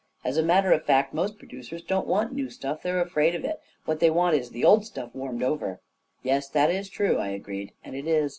As 0.23 0.35
a 0.35 0.41
matter 0.41 0.71
of 0.71 0.83
fact, 0.83 1.13
most 1.13 1.37
producers 1.37 1.83
don't 1.83 2.07
want 2.07 2.33
new 2.33 2.49
stuff. 2.49 2.81
They're 2.81 2.99
afraid 2.99 3.35
of 3.35 3.45
it. 3.45 3.61
What 3.85 3.99
they 3.99 4.09
want 4.09 4.35
is 4.35 4.49
the 4.49 4.65
old 4.65 4.83
stuff 4.83 5.13
warmed 5.13 5.43
over 5.43 5.73
I 5.75 5.79
""Yes, 6.23 6.49
that's 6.49 6.89
true," 6.89 7.17
I 7.19 7.27
agreed. 7.27 7.73
And 7.83 7.95
it 7.95 8.07
is. 8.07 8.29